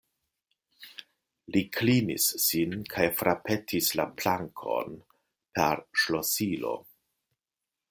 [1.55, 4.99] Li klinis sin kaj frapetis la plankon
[5.59, 6.77] per ŝlosilo.